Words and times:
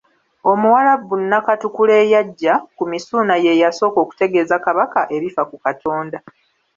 Omuwarabu 0.51 1.13
Nakatukula 1.29 1.93
eyajja, 2.03 2.53
ku 2.77 2.83
Misuuna 2.91 3.33
ye 3.45 3.53
yasooka 3.61 3.97
okutegeeza 4.01 4.55
Kabaka 4.65 4.99
ebifa 5.15 5.43
ku 5.49 5.57
Katonda. 5.65 6.17